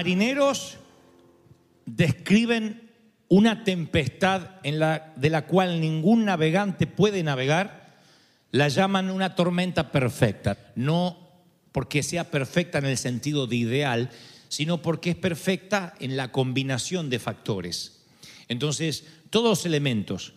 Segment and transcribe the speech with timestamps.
[0.00, 0.78] Marineros
[1.84, 2.90] describen
[3.28, 8.00] una tempestad en la, de la cual ningún navegante puede navegar,
[8.50, 10.72] la llaman una tormenta perfecta.
[10.74, 11.18] No
[11.70, 14.10] porque sea perfecta en el sentido de ideal,
[14.48, 18.06] sino porque es perfecta en la combinación de factores.
[18.48, 20.32] Entonces, todos los elementos,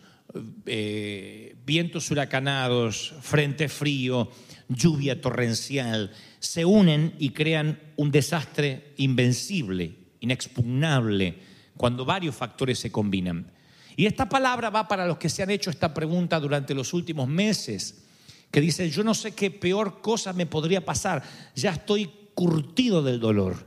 [0.66, 4.30] eh, vientos huracanados, frente frío,
[4.68, 6.12] lluvia torrencial,
[6.44, 11.38] se unen y crean un desastre invencible, inexpugnable,
[11.76, 13.50] cuando varios factores se combinan.
[13.96, 17.28] Y esta palabra va para los que se han hecho esta pregunta durante los últimos
[17.28, 18.04] meses,
[18.50, 21.22] que dicen, yo no sé qué peor cosa me podría pasar,
[21.56, 23.66] ya estoy curtido del dolor,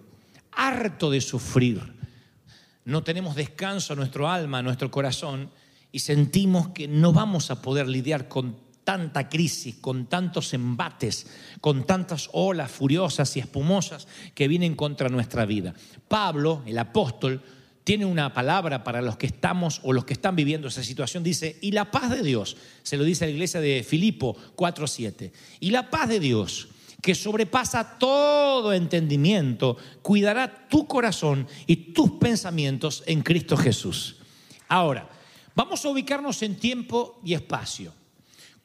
[0.52, 1.82] harto de sufrir,
[2.86, 5.50] no tenemos descanso a nuestro alma, a nuestro corazón,
[5.92, 11.28] y sentimos que no vamos a poder lidiar con tanta crisis, con tantos embates,
[11.60, 15.74] con tantas olas furiosas y espumosas que vienen contra nuestra vida.
[16.08, 17.44] Pablo, el apóstol,
[17.84, 21.22] tiene una palabra para los que estamos o los que están viviendo esa situación.
[21.22, 25.34] Dice, y la paz de Dios, se lo dice a la iglesia de Filipo 4.7,
[25.60, 26.70] y la paz de Dios,
[27.02, 34.16] que sobrepasa todo entendimiento, cuidará tu corazón y tus pensamientos en Cristo Jesús.
[34.70, 35.10] Ahora,
[35.56, 37.97] vamos a ubicarnos en tiempo y espacio.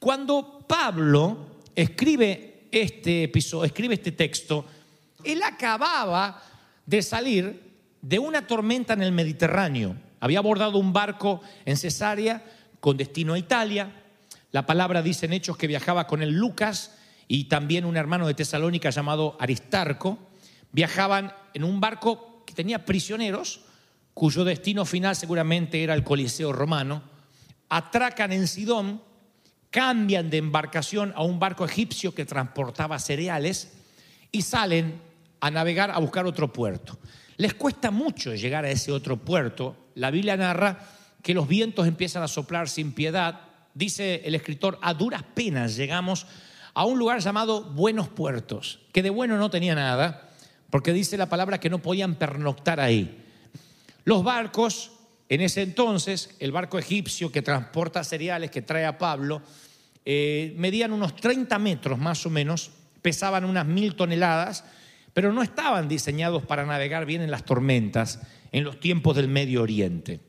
[0.03, 4.65] Cuando Pablo escribe este episodio, escribe este texto,
[5.23, 6.43] él acababa
[6.85, 7.71] de salir
[8.01, 9.95] de una tormenta en el Mediterráneo.
[10.19, 12.45] Había abordado un barco en Cesarea
[12.81, 13.93] con destino a Italia.
[14.51, 16.99] La palabra dice en Hechos que viajaba con él Lucas
[17.29, 20.19] y también un hermano de Tesalónica llamado Aristarco.
[20.73, 23.61] Viajaban en un barco que tenía prisioneros,
[24.15, 27.05] cuyo destino final seguramente era el Coliseo romano.
[27.69, 29.12] Atracan en Sidón
[29.73, 33.73] cambian de embarcación a un barco egipcio que transportaba cereales
[34.31, 35.01] y salen
[35.41, 36.99] a navegar a buscar otro puerto.
[37.39, 39.89] Les cuesta mucho llegar a ese otro puerto.
[39.95, 40.79] La Biblia narra
[41.23, 43.41] que los vientos empiezan a soplar sin piedad.
[43.73, 46.27] Dice el escritor, a duras penas llegamos
[46.75, 50.29] a un lugar llamado Buenos Puertos, que de bueno no tenía nada,
[50.69, 53.25] porque dice la palabra que no podían pernoctar ahí.
[54.05, 54.93] Los barcos
[55.29, 59.43] en ese entonces, el barco egipcio que transporta cereales, que trae a Pablo,
[60.05, 64.65] eh, medían unos 30 metros más o menos, pesaban unas mil toneladas,
[65.15, 69.63] pero no estaban diseñados para navegar bien en las tormentas en los tiempos del Medio
[69.63, 70.21] Oriente.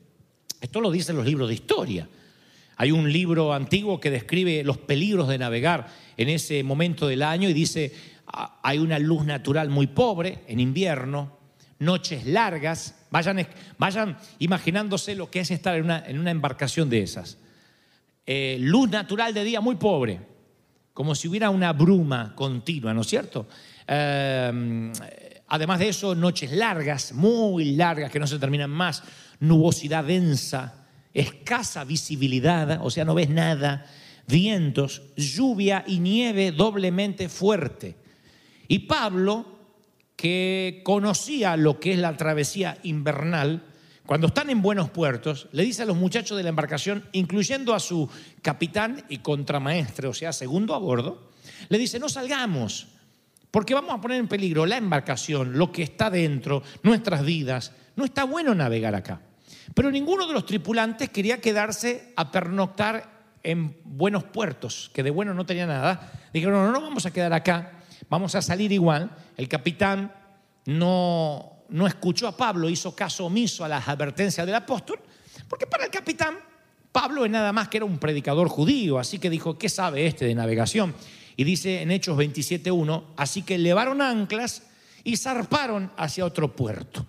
[0.60, 2.08] Esto lo dicen los libros de historia.
[2.76, 7.48] Hay un libro antiguo que describe los peligros de navegar en ese momento del año
[7.48, 7.92] y dice,
[8.26, 11.38] ah, hay una luz natural muy pobre en invierno,
[11.78, 13.46] noches largas, Vayan,
[13.78, 17.38] vayan imaginándose lo que es estar en una, en una embarcación de esas.
[18.26, 20.20] Eh, luz natural de día muy pobre,
[20.92, 23.46] como si hubiera una bruma continua, ¿no es cierto?
[23.86, 24.92] Eh,
[25.46, 29.04] además de eso, noches largas, muy largas, que no se terminan más,
[29.38, 33.86] nubosidad densa, escasa visibilidad, o sea, no ves nada,
[34.26, 37.94] vientos, lluvia y nieve doblemente fuerte.
[38.66, 39.53] Y Pablo
[40.16, 43.64] que conocía lo que es la travesía invernal,
[44.06, 47.80] cuando están en buenos puertos, le dice a los muchachos de la embarcación, incluyendo a
[47.80, 48.08] su
[48.42, 51.30] capitán y contramaestre, o sea, segundo a bordo,
[51.68, 52.88] le dice, no salgamos,
[53.50, 57.72] porque vamos a poner en peligro la embarcación, lo que está dentro, nuestras vidas.
[57.96, 59.20] No está bueno navegar acá.
[59.74, 65.34] Pero ninguno de los tripulantes quería quedarse a pernoctar en buenos puertos, que de bueno
[65.34, 66.12] no tenía nada.
[66.32, 67.83] Dijeron, no, no, vamos a quedar acá,
[68.14, 69.10] vamos a salir igual.
[69.36, 70.14] El capitán
[70.66, 75.00] no, no escuchó a Pablo, hizo caso omiso a las advertencias del apóstol,
[75.48, 76.36] porque para el capitán
[76.92, 80.26] Pablo es nada más que era un predicador judío, así que dijo, ¿qué sabe este
[80.26, 80.94] de navegación?
[81.36, 84.62] Y dice en Hechos 27.1, así que levaron anclas
[85.02, 87.04] y zarparon hacia otro puerto.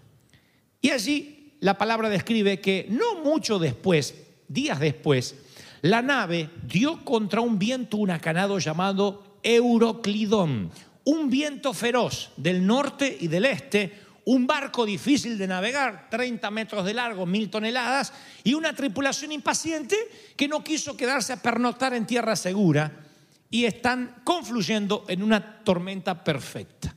[0.81, 4.15] Y allí la palabra describe que no mucho después,
[4.47, 5.35] días después,
[5.83, 10.71] la nave dio contra un viento huracanado llamado Euroclidón,
[11.05, 16.83] un viento feroz del norte y del este, un barco difícil de navegar, 30 metros
[16.83, 18.11] de largo, mil toneladas,
[18.43, 19.95] y una tripulación impaciente
[20.35, 23.05] que no quiso quedarse a pernoctar en tierra segura
[23.51, 26.95] y están confluyendo en una tormenta perfecta.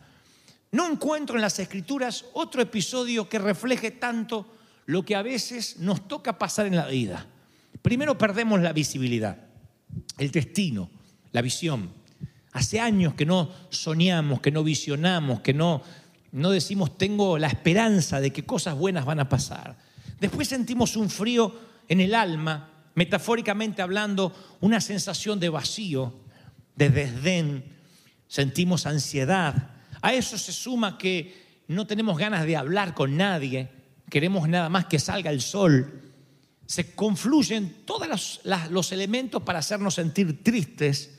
[0.73, 4.55] No encuentro en las escrituras otro episodio que refleje tanto
[4.87, 7.27] lo que a veces nos toca pasar en la vida.
[7.83, 9.39] Primero perdemos la visibilidad,
[10.17, 10.91] el destino,
[11.33, 11.98] la visión.
[12.59, 15.81] Hace años que no soñamos, que no visionamos, que no,
[16.33, 19.77] no decimos tengo la esperanza de que cosas buenas van a pasar.
[20.21, 21.55] Después sentimos un frío
[21.87, 26.15] en el alma, metafóricamente hablando, una sensación de vacío,
[26.75, 27.65] de desdén,
[28.27, 29.71] sentimos ansiedad,
[30.01, 33.71] A eso se suma que no tenemos ganas de hablar con nadie,
[34.11, 36.03] queremos nada más que salga el sol.
[36.67, 38.41] Se confluyen todos los,
[38.71, 41.18] los elementos para hacernos sentir tristes.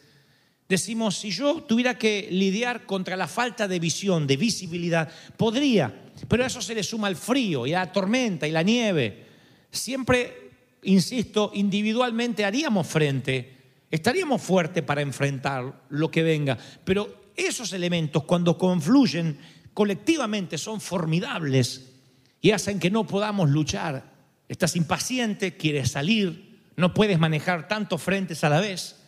[0.70, 6.46] Decimos, si yo tuviera que lidiar contra la falta de visión, de visibilidad, podría, pero
[6.46, 9.26] eso se le suma el frío y la tormenta y la nieve.
[9.72, 10.52] Siempre,
[10.84, 13.58] insisto, individualmente haríamos frente,
[13.90, 19.40] estaríamos fuertes para enfrentar lo que venga, pero esos elementos cuando confluyen
[19.74, 21.94] colectivamente son formidables
[22.42, 24.14] y hacen que no podamos luchar.
[24.48, 28.99] Estás impaciente, quieres salir, no puedes manejar tantos frentes a la vez.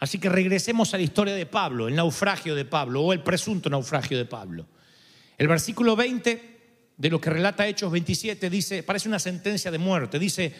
[0.00, 3.70] Así que regresemos a la historia de Pablo, el naufragio de Pablo o el presunto
[3.70, 4.66] naufragio de Pablo.
[5.38, 6.60] El versículo 20
[6.96, 10.54] de lo que relata Hechos 27 dice, parece una sentencia de muerte, dice,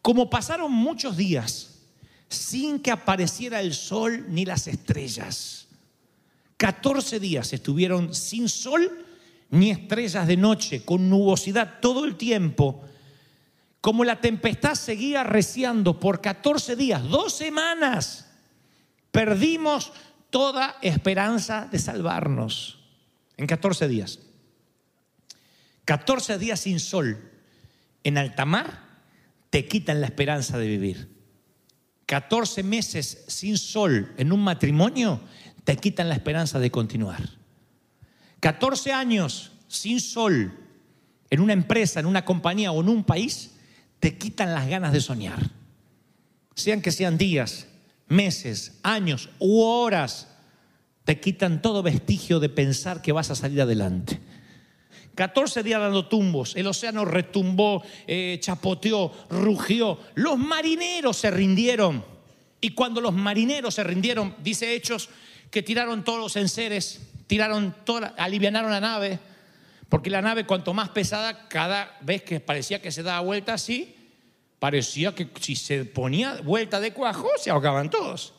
[0.00, 1.82] como pasaron muchos días
[2.28, 5.66] sin que apareciera el sol ni las estrellas
[6.56, 9.04] 14 días estuvieron sin sol
[9.50, 12.82] ni estrellas de noche, con nubosidad todo el tiempo.
[13.80, 18.25] Como la tempestad seguía reciando por 14 días, dos semanas,
[19.16, 19.94] perdimos
[20.28, 22.80] toda esperanza de salvarnos.
[23.38, 24.18] En 14 días.
[25.86, 27.32] 14 días sin sol
[28.04, 29.00] en alta mar
[29.48, 31.08] te quitan la esperanza de vivir.
[32.04, 35.22] 14 meses sin sol en un matrimonio
[35.64, 37.22] te quitan la esperanza de continuar.
[38.40, 40.52] 14 años sin sol
[41.30, 43.54] en una empresa, en una compañía o en un país,
[43.98, 45.52] te quitan las ganas de soñar.
[46.54, 47.66] Sean que sean días,
[48.08, 50.28] meses, años u horas,
[51.04, 54.20] te quitan todo vestigio de pensar que vas a salir adelante.
[55.14, 62.04] 14 días dando tumbos, el océano retumbó, eh, chapoteó, rugió, los marineros se rindieron.
[62.60, 65.08] Y cuando los marineros se rindieron, dice Hechos,
[65.50, 69.18] que tiraron todos los enseres, tiraron toda, alivianaron la nave,
[69.88, 73.95] porque la nave cuanto más pesada, cada vez que parecía que se daba vuelta así,
[74.66, 78.32] parecía que si se ponía vuelta de cuajo, se ahogaban todos.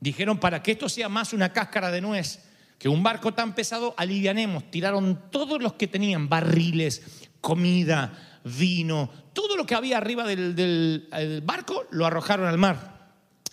[0.00, 2.40] Dijeron, para que esto sea más una cáscara de nuez
[2.80, 4.68] que un barco tan pesado, alivianemos.
[4.72, 11.84] Tiraron todos los que tenían barriles, comida, vino, todo lo que había arriba del, barco,
[11.92, 13.12] lo arrojaron al mar.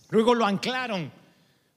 [0.10, 1.12] Luego lo anclaron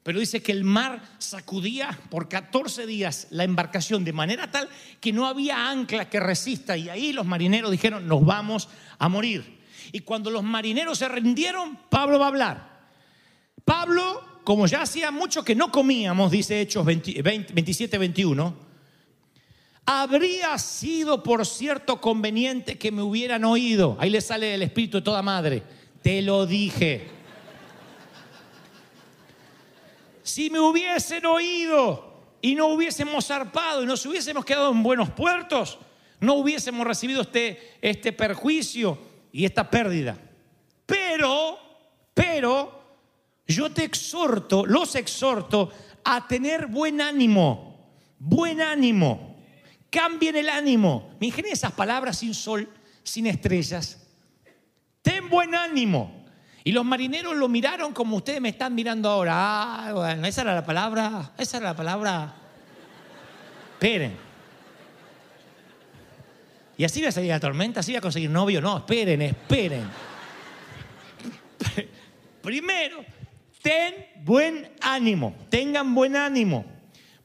[0.03, 4.69] pero dice que el mar sacudía por 14 días la embarcación de manera tal
[4.99, 6.77] que no había ancla que resista.
[6.77, 8.69] Y ahí los marineros dijeron, nos vamos
[8.99, 9.62] a morir.
[9.93, 12.83] Y cuando los marineros se rindieron, Pablo va a hablar.
[13.65, 18.57] Pablo, como ya hacía mucho que no comíamos, dice Hechos 27, 21,
[19.85, 23.97] habría sido por cierto conveniente que me hubieran oído.
[24.01, 25.63] Ahí le sale el espíritu de toda madre.
[26.03, 27.23] Te lo dije
[30.23, 35.79] si me hubiesen oído y no hubiésemos zarpado y nos hubiésemos quedado en buenos puertos,
[36.21, 38.99] no hubiésemos recibido este, este perjuicio
[39.33, 40.17] y esta pérdida.
[40.87, 41.59] Pero,
[42.15, 42.83] pero,
[43.47, 45.73] yo te exhorto, los exhorto
[46.05, 49.37] a tener buen ánimo, buen ánimo.
[49.91, 51.17] Cambien el ánimo.
[51.21, 52.69] Me esas palabras sin sol,
[53.03, 53.99] sin estrellas.
[55.03, 56.23] Ten buen ánimo.
[56.65, 59.35] Y los marineros lo miraron como ustedes me están mirando ahora.
[59.35, 62.35] Ah, bueno, esa era la palabra, esa era la palabra.
[63.73, 64.32] Esperen.
[66.77, 68.61] Y así va a salir la tormenta, así va a conseguir novio.
[68.61, 69.89] No, esperen, esperen.
[72.43, 73.05] Primero,
[73.63, 76.65] ten buen ánimo, tengan buen ánimo,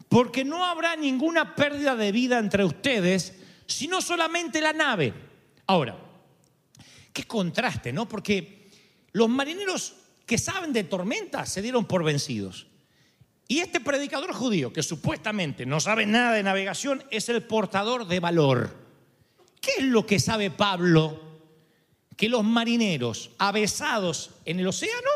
[0.09, 3.33] porque no habrá ninguna pérdida de vida entre ustedes,
[3.65, 5.13] sino solamente la nave.
[5.65, 5.97] Ahora,
[7.11, 8.07] qué contraste, ¿no?
[8.07, 8.69] Porque
[9.13, 12.67] los marineros que saben de tormentas se dieron por vencidos.
[13.47, 18.19] Y este predicador judío, que supuestamente no sabe nada de navegación, es el portador de
[18.19, 18.86] valor.
[19.67, 21.19] ¿Qué es lo que sabe Pablo?
[22.15, 25.09] Que los marineros avesados en el océano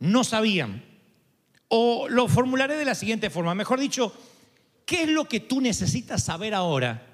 [0.00, 0.84] no sabían.
[1.68, 4.12] O lo formularé de la siguiente forma, mejor dicho,
[4.84, 7.06] ¿qué es lo que tú necesitas saber ahora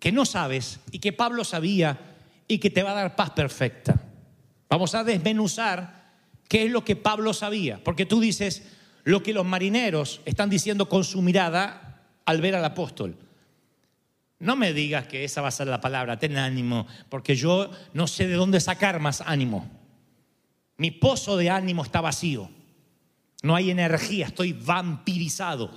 [0.00, 2.16] que no sabes y que Pablo sabía
[2.48, 4.02] y que te va a dar paz perfecta?
[4.68, 6.10] Vamos a desmenuzar
[6.48, 8.64] qué es lo que Pablo sabía, porque tú dices
[9.04, 13.16] lo que los marineros están diciendo con su mirada al ver al apóstol.
[14.40, 18.06] No me digas que esa va a ser la palabra, ten ánimo, porque yo no
[18.06, 19.68] sé de dónde sacar más ánimo.
[20.76, 22.48] Mi pozo de ánimo está vacío.
[23.42, 25.72] No hay energía, estoy vampirizado.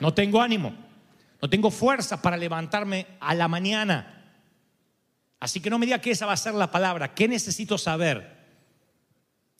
[0.00, 0.74] No tengo ánimo,
[1.40, 4.16] no tengo fuerza para levantarme a la mañana.
[5.38, 7.14] Así que no me diga que esa va a ser la palabra.
[7.14, 8.38] ¿Qué necesito saber?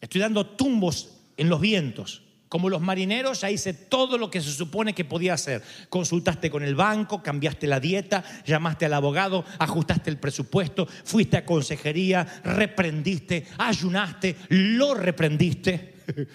[0.00, 2.22] Estoy dando tumbos en los vientos.
[2.50, 5.62] Como los marineros, ya hice todo lo que se supone que podía hacer.
[5.88, 11.46] Consultaste con el banco, cambiaste la dieta, llamaste al abogado, ajustaste el presupuesto, fuiste a
[11.46, 15.94] consejería, reprendiste, ayunaste, lo reprendiste.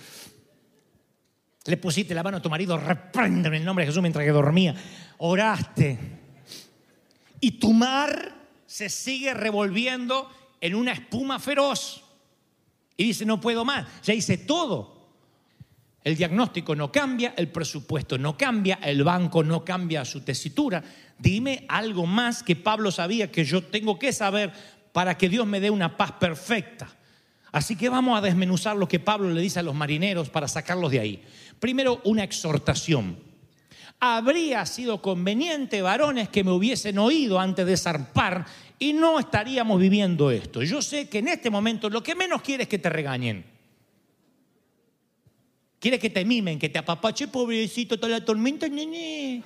[1.66, 4.32] Le pusiste la mano a tu marido, reprende en el nombre de Jesús mientras que
[4.32, 4.74] dormía.
[5.18, 6.00] Oraste.
[7.42, 8.34] Y tu mar
[8.66, 10.30] se sigue revolviendo
[10.62, 12.06] en una espuma feroz.
[12.96, 14.95] Y dice, no puedo más, ya hice todo.
[16.06, 20.84] El diagnóstico no cambia, el presupuesto no cambia, el banco no cambia su tesitura.
[21.18, 24.54] Dime algo más que Pablo sabía que yo tengo que saber
[24.92, 26.88] para que Dios me dé una paz perfecta.
[27.52, 30.92] Así que vamos a desmenuzar lo que Pablo le dice a los marineros para sacarlos
[30.92, 31.24] de ahí.
[31.60, 33.18] Primero, una exhortación.
[34.00, 38.46] Habría sido conveniente, varones, que me hubiesen oído antes de zarpar
[38.78, 40.62] y no estaríamos viviendo esto.
[40.62, 43.55] Yo sé que en este momento lo que menos quieres es que te regañen.
[45.86, 49.44] Quiere que te mimen, que te apapache, pobrecito, toda la tormenta, nene.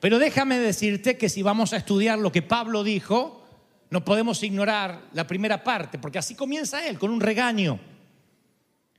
[0.00, 3.46] Pero déjame decirte que si vamos a estudiar lo que Pablo dijo,
[3.90, 7.78] no podemos ignorar la primera parte, porque así comienza él, con un regaño.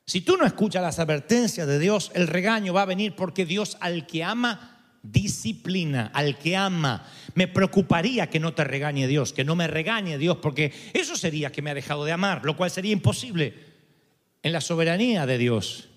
[0.05, 3.75] Si tú no escuchas las advertencias de Dios, el regaño va a venir porque Dios
[3.81, 7.05] al que ama, disciplina, al que ama.
[7.35, 11.51] Me preocuparía que no te regañe Dios, que no me regañe Dios, porque eso sería
[11.51, 13.70] que me ha dejado de amar, lo cual sería imposible
[14.43, 15.89] en la soberanía de Dios,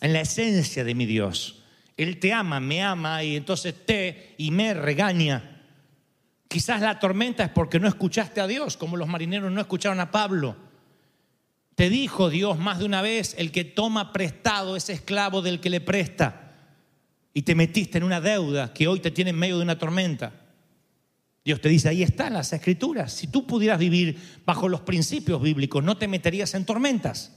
[0.00, 1.62] en la esencia de mi Dios.
[1.96, 5.62] Él te ama, me ama y entonces te y me regaña.
[6.48, 10.10] Quizás la tormenta es porque no escuchaste a Dios, como los marineros no escucharon a
[10.10, 10.56] Pablo.
[11.74, 15.70] Te dijo Dios más de una vez, el que toma prestado es esclavo del que
[15.70, 16.54] le presta.
[17.34, 20.32] Y te metiste en una deuda que hoy te tiene en medio de una tormenta.
[21.44, 23.12] Dios te dice, ahí están las escrituras.
[23.12, 27.36] Si tú pudieras vivir bajo los principios bíblicos, no te meterías en tormentas.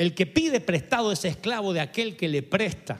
[0.00, 2.98] El que pide prestado es esclavo de aquel que le presta.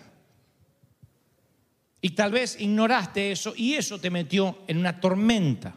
[2.03, 5.77] Y tal vez ignoraste eso y eso te metió en una tormenta.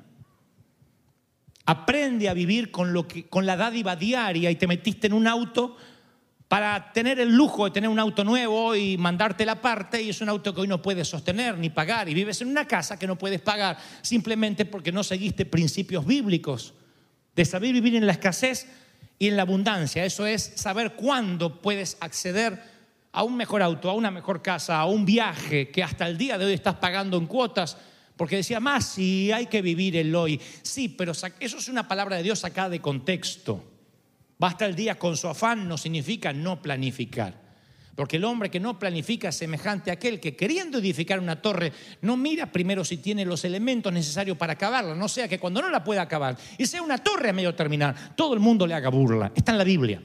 [1.65, 5.25] Aprende a vivir con, lo que, con la dádiva diaria y te metiste en un
[5.25, 5.77] auto
[6.49, 10.19] para tener el lujo de tener un auto nuevo y mandarte la parte y es
[10.19, 13.07] un auto que hoy no puedes sostener ni pagar y vives en una casa que
[13.07, 16.73] no puedes pagar simplemente porque no seguiste principios bíblicos
[17.33, 18.67] de saber vivir en la escasez
[19.23, 20.03] y en la abundancia.
[20.03, 22.61] Eso es saber cuándo puedes acceder
[23.13, 26.37] a un mejor auto, a una mejor casa, a un viaje que hasta el día
[26.37, 27.77] de hoy estás pagando en cuotas.
[28.17, 30.41] Porque decía, más si hay que vivir el hoy.
[30.61, 33.63] Sí, pero eso es una palabra de Dios sacada de contexto.
[34.37, 37.42] Basta el día con su afán no significa no planificar.
[37.95, 41.71] Porque el hombre que no planifica es semejante a aquel que queriendo edificar una torre
[42.01, 45.69] no mira primero si tiene los elementos necesarios para acabarla, no sea que cuando no
[45.69, 48.89] la pueda acabar y sea una torre a medio terminar, todo el mundo le haga
[48.89, 49.31] burla.
[49.35, 50.01] Está en la Biblia.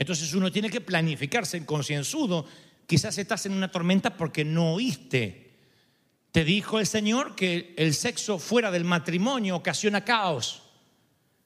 [0.00, 2.46] Entonces uno tiene que planificarse en concienzudo.
[2.86, 5.48] Quizás estás en una tormenta porque no oíste.
[6.32, 10.67] Te dijo el Señor que el sexo fuera del matrimonio ocasiona caos.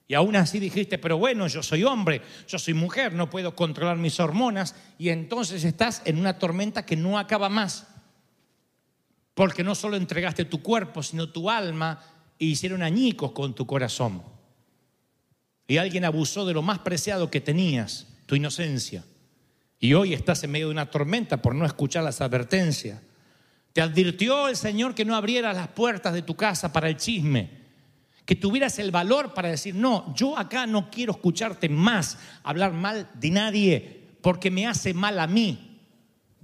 [0.08, 3.96] Y aún así dijiste, pero bueno, yo soy hombre, yo soy mujer, no puedo controlar
[3.96, 4.74] mis hormonas.
[4.98, 7.86] Y entonces estás en una tormenta que no acaba más.
[9.34, 12.02] Porque no solo entregaste tu cuerpo, sino tu alma
[12.38, 14.22] e hicieron añicos con tu corazón.
[15.66, 19.04] Y alguien abusó de lo más preciado que tenías, tu inocencia.
[19.78, 23.00] Y hoy estás en medio de una tormenta por no escuchar las advertencias.
[23.72, 27.61] Te advirtió el Señor que no abrieras las puertas de tu casa para el chisme
[28.24, 33.08] que tuvieras el valor para decir, no, yo acá no quiero escucharte más hablar mal
[33.14, 35.80] de nadie porque me hace mal a mí.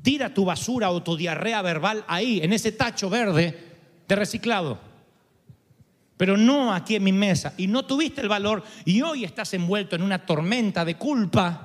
[0.03, 4.81] Tira tu basura o tu diarrea verbal ahí, en ese tacho verde de reciclado.
[6.17, 7.55] Pero no aquí en mi mesa.
[7.57, 11.65] Y no tuviste el valor y hoy estás envuelto en una tormenta de culpa.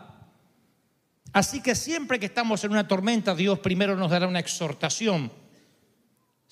[1.31, 5.31] Así que siempre que estamos en una tormenta, Dios primero nos dará una exhortación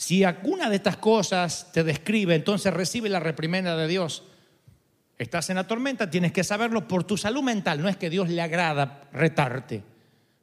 [0.02, 4.24] si alguna de estas cosas te describe, entonces recibe la reprimenda de Dios.
[5.20, 7.80] Estás en la tormenta, tienes que saberlo por tu salud mental.
[7.80, 9.84] No es que Dios le agrada retarte,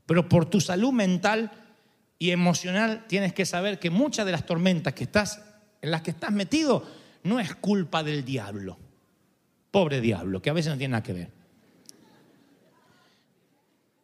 [0.06, 1.50] pero por tu salud mental
[2.20, 5.42] y emocional tienes que saber que muchas de las tormentas que estás,
[5.82, 6.88] en las que estás metido
[7.24, 8.78] no es culpa del diablo.
[9.72, 11.30] Pobre diablo, que a veces no tiene nada que ver.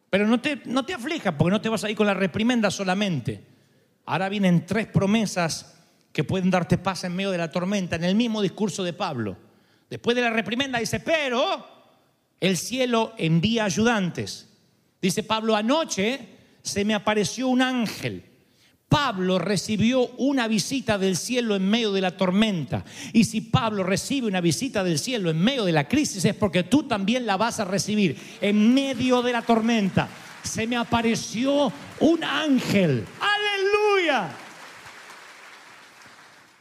[0.09, 2.69] Pero no te, no te aflijas porque no te vas a ir con la reprimenda
[2.69, 3.54] solamente.
[4.05, 5.75] Ahora vienen tres promesas
[6.11, 9.37] que pueden darte paz en medio de la tormenta, en el mismo discurso de Pablo.
[9.89, 11.65] Después de la reprimenda dice, pero
[12.39, 14.49] el cielo envía ayudantes.
[15.01, 16.29] Dice Pablo, anoche
[16.61, 18.23] se me apareció un ángel
[18.95, 22.85] Pablo recibió una visita del cielo en medio de la tormenta.
[23.13, 26.63] Y si Pablo recibe una visita del cielo en medio de la crisis es porque
[26.63, 30.07] tú también la vas a recibir en medio de la tormenta.
[30.43, 33.05] Se me apareció un ángel.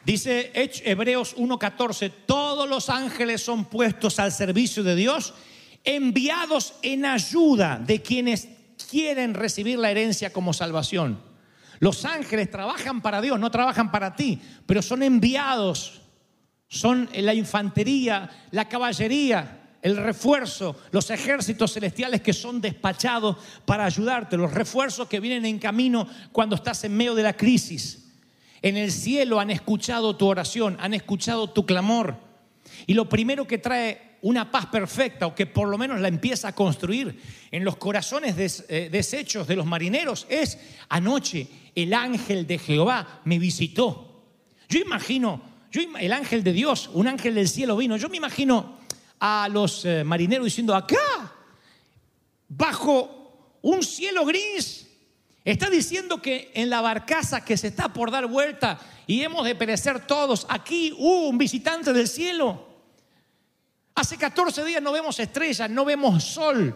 [0.04, 0.52] Dice
[0.84, 5.34] Hebreos 1.14, todos los ángeles son puestos al servicio de Dios,
[5.82, 8.48] enviados en ayuda de quienes
[8.90, 11.20] quieren recibir la herencia como salvación.
[11.78, 16.02] Los ángeles trabajan para Dios, no trabajan para ti, pero son enviados,
[16.68, 23.36] son la infantería, la caballería, el refuerzo, los ejércitos celestiales que son despachados
[23.66, 28.06] para ayudarte, los refuerzos que vienen en camino cuando estás en medio de la crisis.
[28.62, 32.16] En el cielo han escuchado tu oración, han escuchado tu clamor.
[32.86, 36.48] Y lo primero que trae una paz perfecta, o que por lo menos la empieza
[36.48, 42.58] a construir en los corazones eh, deshechos de los marineros, es anoche el ángel de
[42.58, 44.24] Jehová me visitó.
[44.66, 47.98] Yo imagino, yo, el ángel de Dios, un ángel del cielo vino.
[47.98, 48.82] Yo me imagino
[49.20, 51.32] a los eh, marineros diciendo, acá,
[52.48, 54.84] bajo un cielo gris,
[55.44, 59.54] Está diciendo que en la barcaza que se está por dar vuelta y hemos de
[59.54, 62.66] perecer todos, aquí hubo un visitante del cielo.
[63.94, 66.74] Hace 14 días no vemos estrellas, no vemos sol.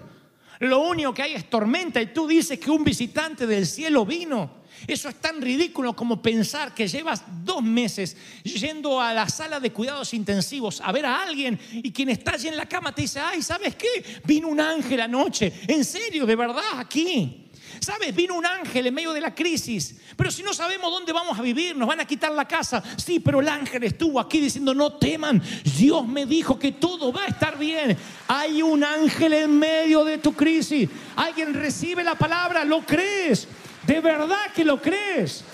[0.60, 4.58] Lo único que hay es tormenta y tú dices que un visitante del cielo vino.
[4.86, 9.72] Eso es tan ridículo como pensar que llevas dos meses yendo a la sala de
[9.72, 13.18] cuidados intensivos a ver a alguien y quien está allí en la cama te dice,
[13.18, 14.04] ay, ¿sabes qué?
[14.24, 15.52] Vino un ángel anoche.
[15.66, 17.47] En serio, de verdad, aquí.
[17.80, 18.14] ¿Sabes?
[18.14, 19.96] Vino un ángel en medio de la crisis.
[20.16, 22.82] Pero si no sabemos dónde vamos a vivir, nos van a quitar la casa.
[22.96, 25.42] Sí, pero el ángel estuvo aquí diciendo, no teman.
[25.76, 27.96] Dios me dijo que todo va a estar bien.
[28.28, 30.88] Hay un ángel en medio de tu crisis.
[31.16, 33.48] Alguien recibe la palabra, lo crees.
[33.86, 35.44] De verdad que lo crees.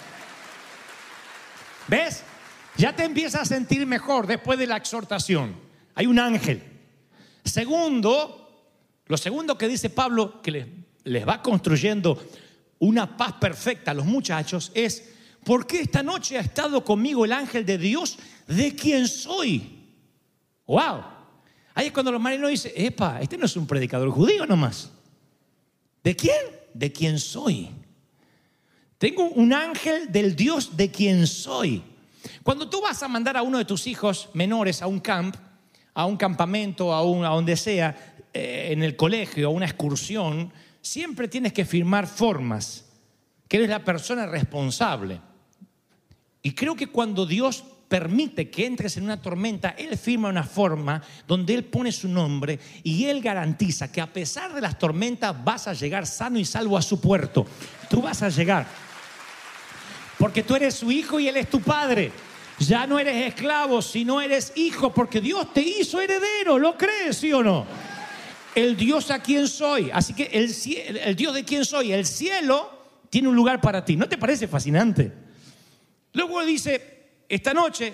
[1.87, 2.23] ¿Ves?
[2.77, 5.55] Ya te empiezas a sentir mejor después de la exhortación.
[5.95, 6.63] Hay un ángel.
[7.45, 8.73] Segundo,
[9.07, 12.19] lo segundo que dice Pablo, que le les va construyendo
[12.79, 15.11] una paz perfecta a los muchachos es,
[15.45, 19.81] ¿por qué esta noche ha estado conmigo el ángel de Dios de quien soy?
[20.67, 21.05] ¡Wow!
[21.75, 24.91] Ahí es cuando los marinos dicen, epa, este no es un predicador judío nomás.
[26.03, 26.37] ¿De quién?
[26.73, 27.71] De quien soy.
[28.99, 31.83] Tengo un ángel del Dios de quien soy.
[32.43, 35.37] Cuando tú vas a mandar a uno de tus hijos menores a un camp,
[35.93, 40.53] a un campamento, a, un, a donde sea, eh, en el colegio, a una excursión,
[40.85, 42.85] siempre tienes que firmar formas,
[43.49, 45.21] que eres la persona responsable.
[46.43, 51.03] Y creo que cuando Dios permite que entres en una tormenta, Él firma una forma
[51.27, 55.67] donde Él pone su nombre y Él garantiza que a pesar de las tormentas vas
[55.69, 57.47] a llegar sano y salvo a su puerto.
[57.89, 58.67] Tú vas a llegar.
[60.19, 62.13] Porque tú eres su hijo y Él es tu padre.
[62.59, 66.59] Ya no eres esclavo, sino eres hijo, porque Dios te hizo heredero.
[66.59, 67.67] ¿Lo crees, sí o no?
[68.55, 69.91] El Dios a quien soy.
[69.93, 70.55] Así que el,
[70.99, 72.71] el Dios de quien soy, el cielo,
[73.11, 73.97] tiene un lugar para ti.
[73.97, 75.13] ¿No te parece fascinante?
[76.13, 77.93] Luego dice, esta noche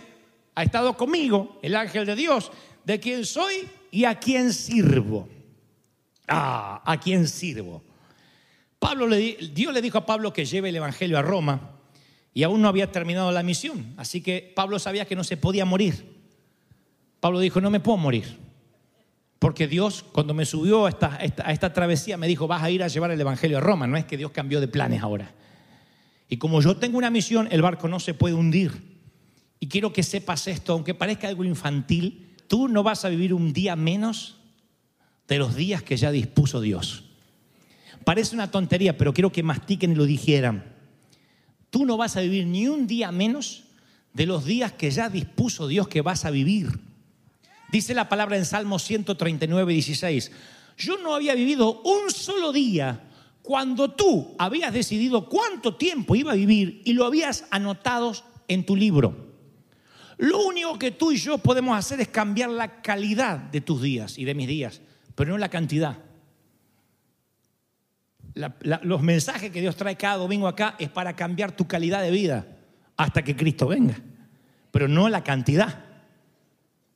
[0.55, 2.51] ha estado conmigo el ángel de Dios,
[2.85, 5.29] de quien soy y a quien sirvo.
[6.29, 7.83] Ah, a quien sirvo.
[9.53, 11.73] Dios le dijo a Pablo que lleve el evangelio a Roma
[12.33, 13.95] y aún no había terminado la misión.
[13.97, 16.19] Así que Pablo sabía que no se podía morir.
[17.21, 18.39] Pablo dijo, no me puedo morir.
[19.41, 22.89] Porque Dios, cuando me subió a esta, esta, travesía, me dijo, vas a ir a
[22.89, 23.87] llevar el Evangelio a Roma.
[23.87, 25.33] No es que Dios cambió de planes ahora.
[26.29, 29.01] Y como yo tengo una misión, el barco no se puede hundir.
[29.59, 33.55] Y quiero que sepas esto, aunque parezca algo infantil, tú no vas a vivir un
[33.55, 34.37] día menos
[35.27, 37.05] de los días que ya dispuso Dios.
[38.05, 40.65] Parece una tontería, pero quiero que mastiquen y lo dijeran.
[41.71, 43.65] Tú no vas a vivir ni un día menos
[44.13, 46.90] de los días que ya dispuso Dios que vas a vivir.
[47.71, 50.33] Dice la palabra en Salmo 139, 16.
[50.77, 53.09] Yo no había vivido un solo día
[53.43, 58.13] cuando tú habías decidido cuánto tiempo iba a vivir y lo habías anotado
[58.49, 59.31] en tu libro.
[60.19, 64.19] Lo único que tú y yo podemos hacer es cambiar la calidad de tus días
[64.19, 64.81] y de mis días,
[65.15, 65.99] pero no la cantidad.
[68.35, 72.47] los mensajes que Dios trae cada domingo acá es para cambiar tu calidad de vida
[72.97, 73.99] hasta que Cristo venga,
[74.71, 75.90] pero no la cantidad.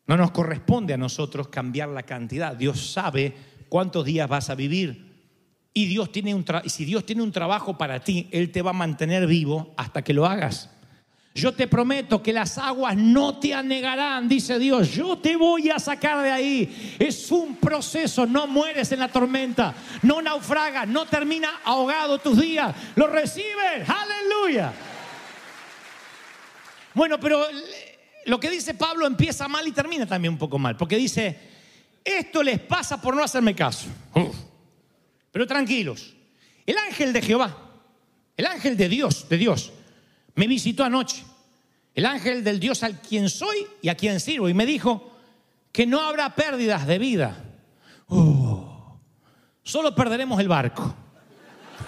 [0.06, 2.54] No nos corresponde a nosotros cambiar la cantidad.
[2.54, 3.34] Dios sabe
[3.68, 5.14] cuántos días vas a vivir.
[5.72, 8.74] Y Dios tiene un si Dios tiene un trabajo para ti, Él te va a
[8.74, 10.70] mantener vivo hasta que lo hagas.
[11.34, 14.92] Yo te prometo que las aguas no te anegarán, dice Dios.
[14.92, 16.96] Yo te voy a sacar de ahí.
[16.96, 22.72] Es un proceso, no mueres en la tormenta, no naufragas, no termina ahogado tus días.
[22.94, 24.72] Lo recibes, aleluya.
[26.94, 27.44] Bueno, pero
[28.26, 31.38] lo que dice Pablo empieza mal y termina también un poco mal, porque dice,
[32.04, 33.86] esto les pasa por no hacerme caso.
[35.30, 36.14] Pero tranquilos,
[36.66, 37.56] el ángel de Jehová,
[38.36, 39.72] el ángel de Dios, de Dios,
[40.34, 41.24] me visitó anoche.
[41.94, 44.48] El ángel del Dios al quien soy y a quien sirvo.
[44.48, 45.12] Y me dijo
[45.70, 47.36] que no habrá pérdidas de vida.
[48.08, 48.64] Uh,
[49.62, 50.94] solo perderemos el barco.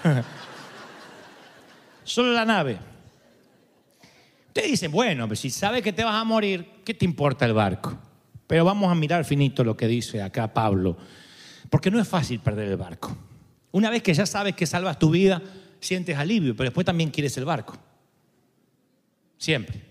[2.05, 2.79] solo la nave.
[4.57, 7.53] Ustedes dicen, bueno, pues si sabes que te vas a morir, ¿qué te importa el
[7.53, 7.95] barco?
[8.47, 10.97] Pero vamos a mirar finito lo que dice acá Pablo.
[11.69, 13.15] Porque no es fácil perder el barco.
[13.73, 15.43] Una vez que ya sabes que salvas tu vida,
[15.79, 17.77] sientes alivio, pero después también quieres el barco.
[19.37, 19.83] Siempre.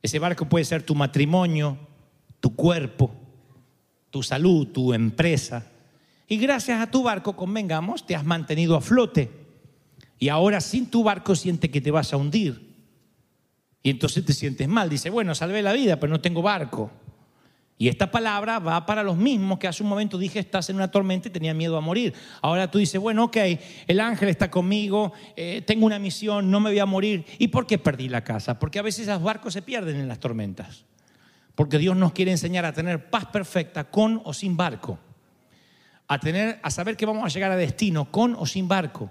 [0.00, 1.76] Ese barco puede ser tu matrimonio,
[2.40, 3.10] tu cuerpo,
[4.08, 5.66] tu salud, tu empresa.
[6.28, 9.45] Y gracias a tu barco, convengamos, te has mantenido a flote.
[10.18, 12.74] Y ahora sin tu barco sientes que te vas a hundir.
[13.82, 14.90] Y entonces te sientes mal.
[14.90, 16.90] Dice, bueno, salvé la vida, pero no tengo barco.
[17.78, 20.90] Y esta palabra va para los mismos que hace un momento dije, estás en una
[20.90, 22.14] tormenta y tenía miedo a morir.
[22.40, 23.36] Ahora tú dices, bueno, ok,
[23.86, 27.26] el ángel está conmigo, eh, tengo una misión, no me voy a morir.
[27.38, 28.58] ¿Y por qué perdí la casa?
[28.58, 30.86] Porque a veces los barcos se pierden en las tormentas.
[31.54, 34.98] Porque Dios nos quiere enseñar a tener paz perfecta con o sin barco.
[36.08, 39.10] A, tener, a saber que vamos a llegar a destino con o sin barco.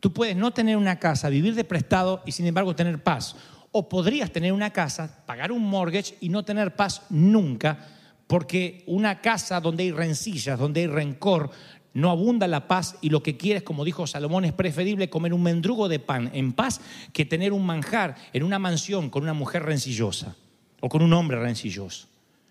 [0.00, 3.36] Tú puedes no tener una casa, vivir de prestado y sin embargo tener paz
[3.72, 7.86] o podrías tener una casa, pagar un mortgage y no tener paz nunca,
[8.26, 11.50] porque una casa donde hay rencillas, donde hay rencor,
[11.94, 15.42] no abunda la paz y lo que quieres, como dijo Salomón, es preferible comer un
[15.42, 16.80] mendrugo de pan en paz
[17.12, 20.36] que tener un manjar en una mansión con una mujer rencillosa
[20.80, 22.06] o con un hombre rencilloso.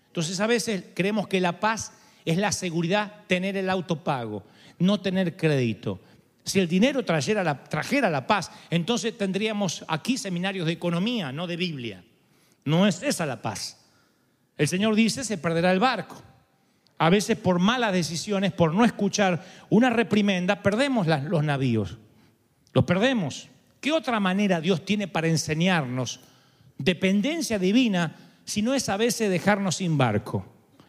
[0.08, 1.92] Entonces a veces creemos que la paz
[2.24, 4.42] es la seguridad, tener el auto pago,
[4.78, 6.00] no tener crédito.
[6.48, 11.46] Si el dinero trajera la, trajera la paz, entonces tendríamos aquí seminarios de economía, no
[11.46, 12.02] de Biblia.
[12.64, 13.78] No es esa la paz.
[14.56, 16.22] El Señor dice, se perderá el barco.
[16.96, 21.98] A veces por malas decisiones, por no escuchar una reprimenda, perdemos los navíos.
[22.72, 23.48] Los perdemos.
[23.80, 26.20] ¿Qué otra manera Dios tiene para enseñarnos
[26.78, 30.46] dependencia divina si no es a veces dejarnos sin barco?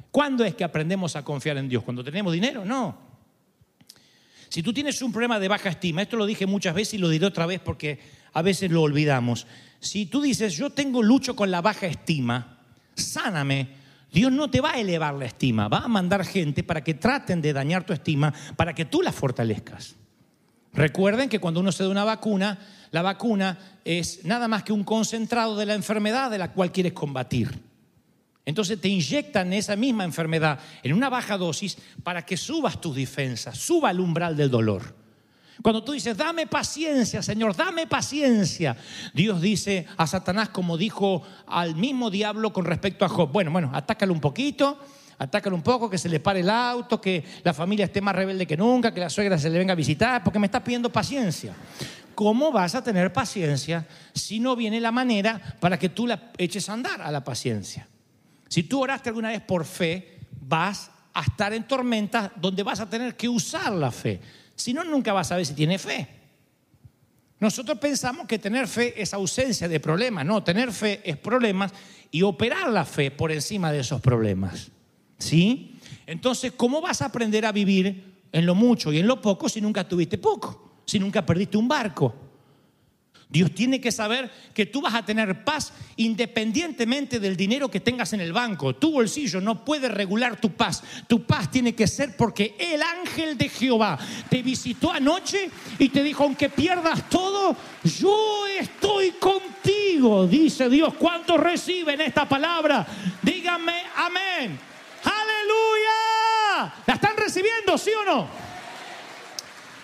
[0.09, 1.83] ¿Cuándo es que aprendemos a confiar en Dios?
[1.83, 2.63] ¿Cuando tenemos dinero?
[2.63, 3.08] No.
[4.49, 7.09] Si tú tienes un problema de baja estima, esto lo dije muchas veces y lo
[7.09, 7.99] diré otra vez porque
[8.33, 9.45] a veces lo olvidamos.
[9.79, 12.57] Si tú dices, yo tengo lucho con la baja estima,
[12.95, 13.79] sáname.
[14.11, 17.41] Dios no te va a elevar la estima, va a mandar gente para que traten
[17.41, 19.95] de dañar tu estima, para que tú la fortalezcas.
[20.73, 22.57] Recuerden que cuando uno se da una vacuna,
[22.89, 26.93] la vacuna es nada más que un concentrado de la enfermedad de la cual quieres
[26.93, 27.68] combatir.
[28.45, 33.57] Entonces te inyectan esa misma enfermedad en una baja dosis para que subas tus defensas,
[33.57, 34.95] suba el umbral del dolor.
[35.61, 38.77] Cuando tú dices, dame paciencia, Señor, dame paciencia,
[39.13, 43.69] Dios dice a Satanás como dijo al mismo diablo con respecto a Job, bueno, bueno,
[43.73, 44.79] atácalo un poquito,
[45.17, 48.47] atácalo un poco, que se le pare el auto, que la familia esté más rebelde
[48.47, 51.53] que nunca, que la suegra se le venga a visitar, porque me está pidiendo paciencia.
[52.15, 56.69] ¿Cómo vas a tener paciencia si no viene la manera para que tú la eches
[56.69, 57.88] a andar a la paciencia?
[58.49, 62.89] Si tú oraste alguna vez por fe, vas a estar en tormentas donde vas a
[62.89, 64.19] tener que usar la fe.
[64.55, 66.07] Si no, nunca vas a ver si tiene fe.
[67.39, 70.25] Nosotros pensamos que tener fe es ausencia de problemas.
[70.25, 71.71] No, tener fe es problemas
[72.11, 74.71] y operar la fe por encima de esos problemas.
[75.17, 75.79] ¿Sí?
[76.05, 79.61] Entonces, ¿cómo vas a aprender a vivir en lo mucho y en lo poco si
[79.61, 80.81] nunca tuviste poco?
[80.85, 82.28] Si nunca perdiste un barco.
[83.31, 88.11] Dios tiene que saber que tú vas a tener paz independientemente del dinero que tengas
[88.13, 88.75] en el banco.
[88.75, 90.81] Tu bolsillo no puede regular tu paz.
[91.07, 93.99] Tu paz tiene que ser porque el ángel de Jehová
[94.31, 100.95] te visitó anoche y te dijo, aunque pierdas todo, yo estoy contigo, dice Dios.
[100.95, 102.87] ¿Cuántos reciben esta palabra?
[103.21, 104.59] Díganme amén.
[105.03, 106.73] Aleluya.
[106.83, 108.27] ¿La están recibiendo, sí o no?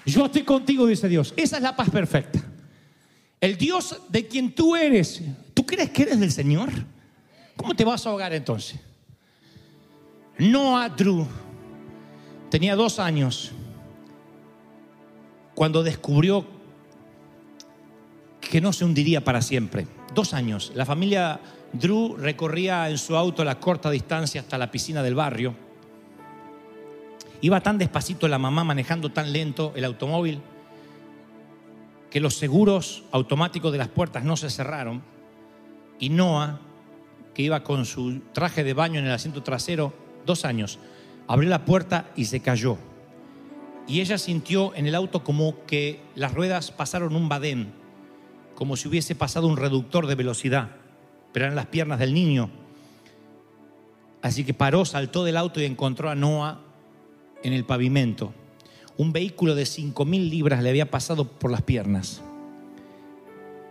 [0.03, 1.31] Yo estoy contigo, dice Dios.
[1.37, 2.54] Esa es la paz perfecta.
[3.41, 5.21] El Dios de quien tú eres,
[5.53, 6.69] ¿tú crees que eres del Señor?
[7.55, 8.79] ¿Cómo te vas a ahogar entonces?
[10.37, 11.25] Noah Drew
[12.49, 13.51] tenía dos años
[15.53, 16.45] cuando descubrió
[18.41, 19.87] que no se hundiría para siempre.
[20.13, 20.71] Dos años.
[20.75, 21.39] La familia
[21.73, 25.55] Drew recorría en su auto la corta distancia hasta la piscina del barrio.
[27.41, 30.41] Iba tan despacito la mamá manejando tan lento el automóvil
[32.15, 35.03] que los seguros automáticos de las puertas no se cerraron
[35.99, 36.61] y Noah,
[37.33, 39.91] que iba con su traje de baño en el asiento trasero,
[40.25, 40.79] dos años,
[41.27, 42.77] abrió la puerta y se cayó.
[43.85, 47.73] Y ella sintió en el auto como que las ruedas pasaron un badén
[48.55, 50.69] como si hubiese pasado un reductor de velocidad,
[51.33, 52.49] pero eran las piernas del niño.
[54.21, 56.61] Así que paró, saltó del auto y encontró a Noah
[57.43, 58.33] en el pavimento.
[58.97, 62.21] Un vehículo de 5.000 libras le había pasado por las piernas.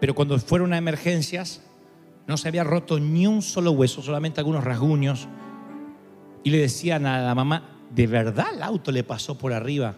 [0.00, 1.62] Pero cuando fueron a emergencias,
[2.26, 5.28] no se había roto ni un solo hueso, solamente algunos rasguños.
[6.42, 9.96] Y le decían a la mamá, ¿de verdad el auto le pasó por arriba?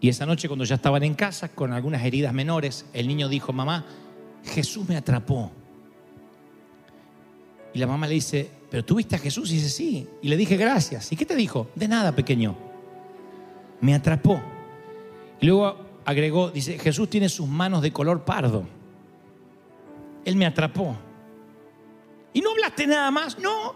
[0.00, 3.52] Y esa noche cuando ya estaban en casa con algunas heridas menores, el niño dijo,
[3.52, 3.84] mamá,
[4.44, 5.50] Jesús me atrapó.
[7.74, 9.50] Y la mamá le dice, ¿pero tú viste a Jesús?
[9.50, 10.06] Y dice, sí.
[10.22, 11.10] Y le dije, gracias.
[11.10, 11.68] ¿Y qué te dijo?
[11.74, 12.67] De nada, pequeño.
[13.80, 14.40] Me atrapó.
[15.40, 18.64] Y luego agregó, dice, Jesús tiene sus manos de color pardo.
[20.24, 20.96] Él me atrapó.
[22.32, 23.38] ¿Y no hablaste nada más?
[23.38, 23.74] No.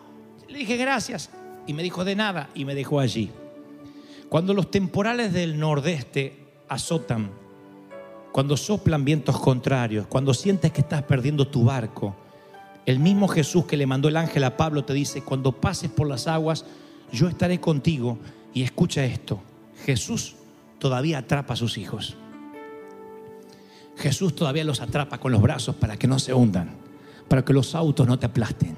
[0.49, 1.31] Le dije, gracias.
[1.67, 2.51] Y me dijo, de nada.
[2.55, 3.31] Y me dejó allí.
[4.29, 7.31] Cuando los temporales del nordeste azotan,
[8.33, 12.17] cuando soplan vientos contrarios, cuando sientes que estás perdiendo tu barco,
[12.87, 16.09] el mismo Jesús que le mandó el ángel a Pablo te dice, cuando pases por
[16.09, 16.65] las aguas,
[17.13, 18.19] yo estaré contigo.
[18.55, 19.41] Y escucha esto,
[19.85, 20.37] Jesús
[20.79, 22.17] todavía atrapa a sus hijos.
[23.97, 26.71] Jesús todavía los atrapa con los brazos para que no se hundan,
[27.29, 28.77] para que los autos no te aplasten,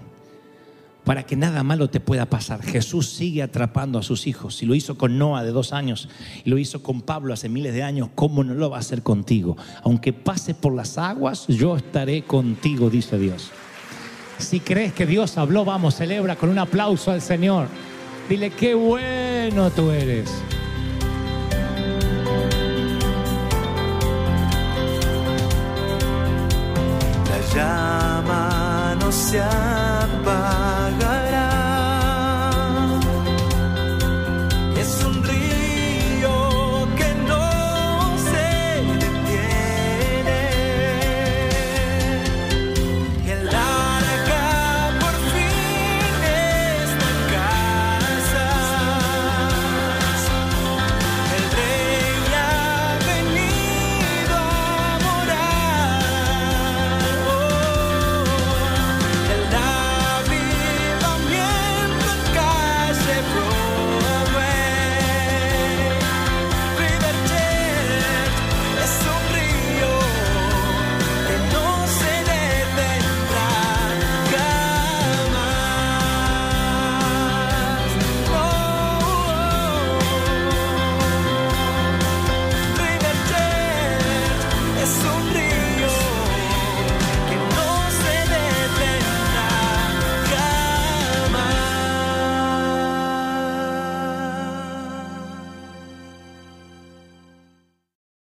[1.04, 2.62] para que nada malo te pueda pasar.
[2.62, 4.56] Jesús sigue atrapando a sus hijos.
[4.56, 6.08] Si lo hizo con Noah de dos años
[6.44, 9.02] y lo hizo con Pablo hace miles de años, ¿cómo no lo va a hacer
[9.02, 9.56] contigo?
[9.82, 13.50] Aunque pases por las aguas, yo estaré contigo, dice Dios.
[14.38, 17.68] Si crees que Dios habló, vamos, celebra con un aplauso al Señor.
[18.28, 20.30] Dile, qué bueno tú eres.
[27.54, 30.43] llama, no se apaga.